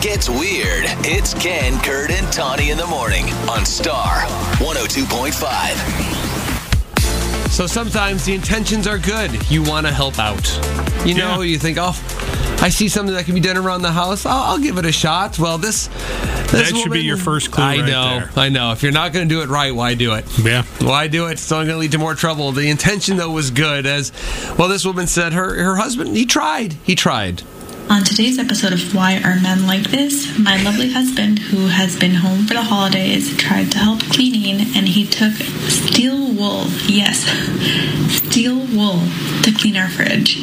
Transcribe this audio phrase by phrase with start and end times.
[0.00, 0.84] gets weird.
[1.04, 4.20] It's Ken, Kurt, and Tawny in the morning on Star
[4.58, 7.50] 102.5.
[7.50, 9.30] So sometimes the intentions are good.
[9.50, 10.46] You want to help out.
[11.06, 11.52] You know, Yeah.
[11.52, 11.94] you think, oh,
[12.60, 14.26] I see something that can be done around the house.
[14.26, 15.38] I'll, I'll give it a shot.
[15.38, 18.20] Well, this, this That should be your first clue I right know.
[18.20, 18.30] there.
[18.36, 18.72] I know.
[18.72, 20.26] If you're not going to do it right, why do it?
[20.38, 20.64] Yeah.
[20.80, 21.32] Why do it?
[21.32, 22.52] It's only going to lead to more trouble.
[22.52, 23.86] The intention, though, was good.
[23.86, 24.12] As
[24.58, 26.74] well, this woman said her her husband he tried.
[26.84, 27.42] He tried.
[27.88, 32.16] On today's episode of Why Are Men Like This, my lovely husband, who has been
[32.16, 37.22] home for the holidays, tried to help cleaning and he took steel wool, yes,
[38.10, 38.98] steel wool
[39.44, 40.42] to clean our fridge.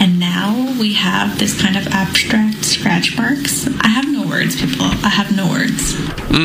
[0.00, 3.03] And now we have this kind of abstract scratch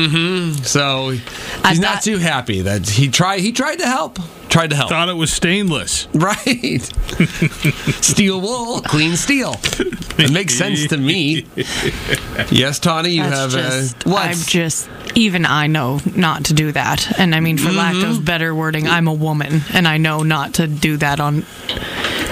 [0.08, 0.70] words.
[0.70, 1.22] So he's
[1.64, 3.40] I not thought- too happy that he tried.
[3.40, 4.18] He tried to help.
[4.48, 4.88] Tried to help.
[4.90, 6.08] Thought it was stainless.
[6.12, 6.80] Right.
[8.02, 9.54] steel wool, clean steel.
[10.18, 11.46] It makes sense to me.
[12.50, 14.22] Yes, Tawny, you That's have just, uh, what?
[14.26, 18.10] I'm just even I know not to do that, and I mean for lack Mm-hmm.
[18.10, 21.44] of better wording, I'm a woman, and I know not to do that on.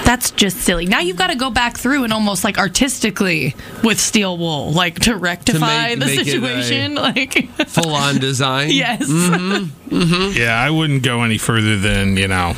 [0.09, 0.87] That's just silly.
[0.87, 5.01] Now you've got to go back through and almost like artistically with steel wool, like
[5.01, 6.95] to rectify make- the make it a- situation.
[7.07, 8.71] like, full on design.
[8.71, 10.31] yes, Mm-hmm.
[10.35, 12.55] Yeah, I wouldn't go any further than, you know,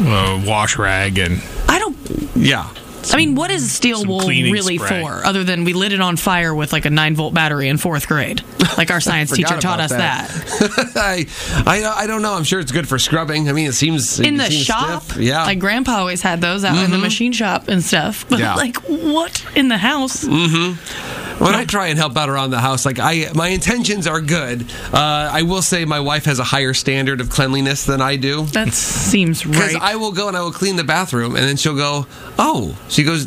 [0.00, 1.96] a wash rag and I don't.
[2.36, 2.68] Yeah.
[3.12, 5.02] I mean, what is steel wool really spray.
[5.02, 7.76] for, other than we lit it on fire with like a nine volt battery in
[7.78, 8.42] fourth grade?
[8.76, 10.28] Like our science teacher taught us that.
[10.28, 10.92] that.
[10.96, 11.26] I,
[11.66, 12.34] I I don't know.
[12.34, 13.48] I'm sure it's good for scrubbing.
[13.48, 15.02] I mean, it seems in it the seems shop.
[15.04, 15.16] stiff.
[15.18, 15.44] Yeah.
[15.44, 17.02] like Grandpa always had those out in the mm-hmm.
[17.02, 18.28] machine shop and stuff.
[18.28, 18.54] But Yeah.
[18.54, 20.24] like, what in the house?
[20.24, 21.15] Mm-hmm.
[21.38, 24.62] When I try and help out around the house, like I, my intentions are good.
[24.92, 28.46] Uh, I will say my wife has a higher standard of cleanliness than I do.
[28.46, 29.52] That seems right.
[29.52, 29.74] Because.
[29.76, 32.06] I will go and I will clean the bathroom, and then she'll go,
[32.38, 33.26] "Oh," she goes,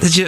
[0.00, 0.26] "Did you?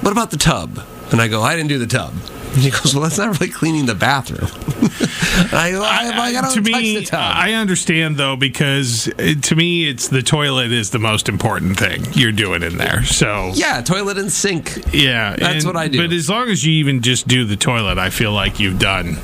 [0.00, 2.14] What about the tub?" And I go, "I didn't do the tub."
[2.54, 6.32] And she goes, "Well, that's not really cleaning the bathroom." and I, go, I, I,
[6.32, 7.32] gotta touch me, the tub.
[7.34, 12.04] I understand though because uh, to me, it's the toilet is the most important thing
[12.12, 13.04] you're doing in there.
[13.04, 14.92] So yeah, toilet and sink.
[14.92, 16.06] yeah, That's what I do.
[16.06, 19.16] But as long as you even just do the toilet, I feel like you've done,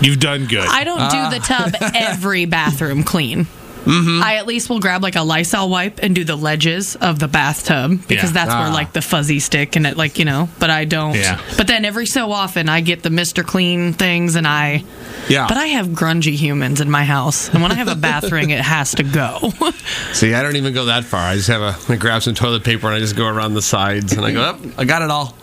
[0.00, 0.66] you've done good.
[0.66, 3.46] I don't do the tub every bathroom clean.
[3.84, 4.22] Mm-hmm.
[4.22, 7.28] I at least will grab like a Lysol wipe and do the ledges of the
[7.28, 8.44] bathtub because Yeah.
[8.44, 8.72] that's where Ah.
[8.72, 10.48] like the fuzzy stick and it like you know.
[10.58, 11.14] But I don't.
[11.16, 11.40] Yeah.
[11.56, 14.84] But then every so often I get the Mister Clean things and I.
[15.28, 15.46] Yeah.
[15.48, 18.50] But I have grungy humans in my house, and when I have a bath ring,
[18.50, 19.52] it has to go.
[20.12, 21.20] See, I don't even go that far.
[21.20, 23.62] I just have a, I grab some toilet paper and I just go around the
[23.62, 25.34] sides and I go, oh, I got it all.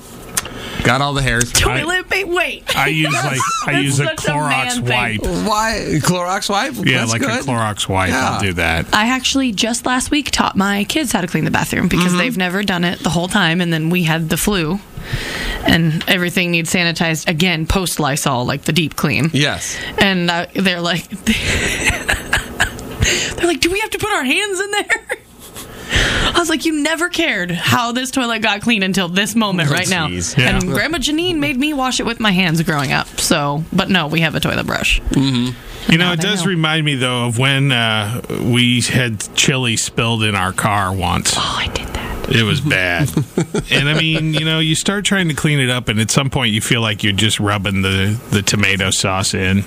[0.84, 1.52] Got all the hairs.
[1.52, 2.32] Toilet paper.
[2.32, 2.76] Wait.
[2.76, 4.86] I use like I use a such a man Clorox thing.
[4.86, 5.22] wipe.
[5.48, 6.00] Why?
[6.02, 6.74] Clorox wipe?
[6.86, 7.30] Yeah, That's like good.
[7.30, 8.10] a Clorox wipe.
[8.10, 8.30] Yeah.
[8.32, 8.88] I'll do that.
[8.94, 12.38] I actually just last week taught my kids how to clean the bathroom because they've
[12.38, 14.80] never done it the whole time, and then we had the flu,
[15.66, 19.30] and everything needs sanitized again post Lysol, like the deep clean.
[19.34, 19.78] Yes.
[20.00, 21.36] And uh, they're like, they're
[23.48, 24.90] like, do we have to put our hands in there?
[25.92, 29.74] I was like, you never cared how this toilet got clean until this moment Oh,
[29.74, 30.08] right now.
[30.08, 30.38] jeez.
[30.38, 30.50] Yeah.
[30.58, 33.08] And Grandma Janine made me wash it with my hands growing up.
[33.20, 35.02] So, but no, we have a toilet brush.
[35.16, 36.50] You know, it does know.
[36.50, 41.34] remind me though of when uh, we had chili spilled in our car once.
[41.36, 42.30] Oh, I did that.
[42.30, 43.10] It was bad.
[43.72, 46.30] and I mean, you know, you start trying to clean it up, and at some
[46.30, 49.64] point you feel like you're just rubbing the, the tomato sauce in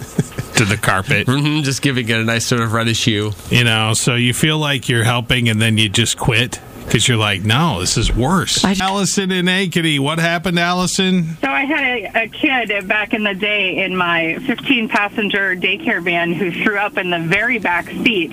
[0.56, 1.26] to the carpet.
[1.28, 3.32] hmm just giving it a nice sort of reddish hue.
[3.50, 7.16] You know, so you feel like you're helping, and then you just quit because you're
[7.16, 8.64] like, no, this is worse.
[8.64, 11.36] I- Allison and Ankeny, what happened, Allison?
[11.40, 16.02] So I had a, a kid back in the day in my 15 passenger daycare
[16.02, 18.32] van who threw up in the very back seat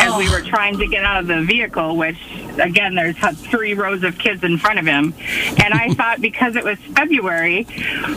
[0.00, 2.16] as we were trying to get out of the vehicle, which
[2.58, 5.14] again, there's three rows of kids in front of him.
[5.62, 7.66] And I thought because it was February,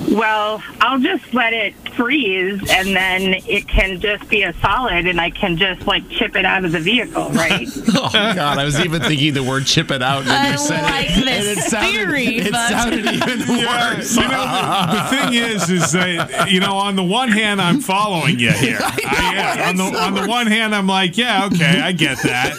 [0.10, 5.20] well, I'll just let it freeze and then it can just be a solid and
[5.20, 7.68] I can just like chip it out of the vehicle, right?
[7.96, 8.58] Oh God!
[8.58, 11.26] I was even thinking the word "chip it out." And I you said like it,
[11.26, 14.16] this and it sounded, theory, it but- sounded even Yeah, worse.
[14.16, 17.80] you know, the, the thing is, is that you know, on the one hand, I'm
[17.82, 18.80] following you here.
[18.82, 19.80] I am.
[19.80, 22.56] On the on the one hand, I'm like, yeah, okay, I get that.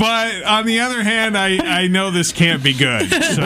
[0.00, 3.10] But on the other hand, I I know this can't be good.
[3.10, 3.42] So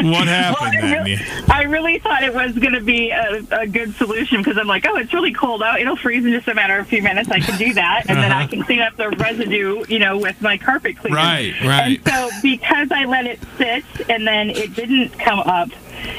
[0.00, 1.04] what happened I, then?
[1.04, 4.66] really, I really thought it was going to be a, a good solution because I'm
[4.66, 5.80] like, oh, it's really cold out.
[5.80, 7.30] It'll freeze in just a matter of a few minutes.
[7.30, 8.48] I can do that, and then I uh-huh.
[8.48, 11.16] can clean up the residue, you know, with my carpet cleaner.
[11.16, 12.00] Right, right.
[12.04, 15.70] And so because I let it sit, and then it didn't come up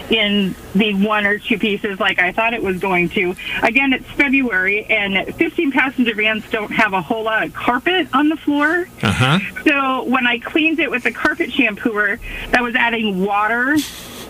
[0.10, 3.36] in the one or two pieces like I thought it was going to.
[3.62, 8.30] Again, it's February, and 15 passenger vans don't have a whole lot of carpet on
[8.30, 8.88] the floor.
[9.02, 9.40] Uh huh.
[9.64, 12.20] So when I cleaned it with the carpet shampooer,
[12.52, 13.76] that was adding water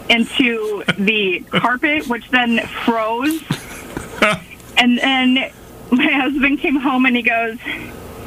[0.10, 3.42] into the carpet, which then froze.
[4.78, 5.52] and then
[5.92, 7.58] my husband came home and he goes,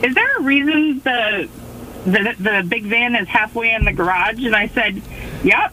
[0.03, 1.49] "Is there a reason the
[2.05, 5.03] the the big van is halfway in the garage?" And I said,
[5.45, 5.73] "Yep."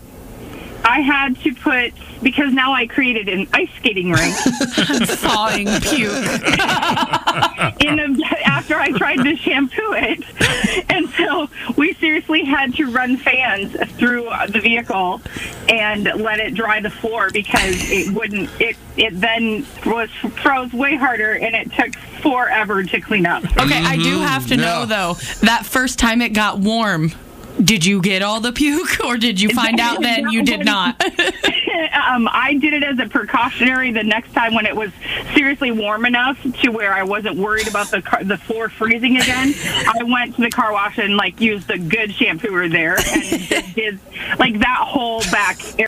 [0.83, 6.13] I had to put because now I created an ice skating rink Thawing puke.
[7.81, 13.18] in a, after I tried to shampoo it, and so we seriously had to run
[13.18, 15.21] fans through the vehicle
[15.69, 18.50] and let it dry the floor because it wouldn't.
[18.59, 20.09] It it then was
[20.41, 23.44] froze way harder, and it took forever to clean up.
[23.44, 27.12] Okay, I do have to know though, that first time it got warm,
[27.63, 31.01] did you get all the puke or did you find out then you did not?
[31.94, 33.92] um, I did it as a precautionary.
[33.92, 34.92] The next time when it was
[35.36, 39.54] seriously warm enough to where I wasn't worried about the car, the floor freezing again,
[39.63, 44.00] I went to the car wash and like used the good shampooer there and did
[44.39, 45.60] like that whole back